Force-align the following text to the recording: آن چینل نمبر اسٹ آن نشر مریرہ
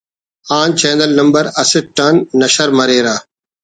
آن 0.59 0.69
چینل 0.79 1.11
نمبر 1.19 1.45
اسٹ 1.61 1.97
آن 2.05 2.15
نشر 2.39 2.69
مریرہ 2.77 3.15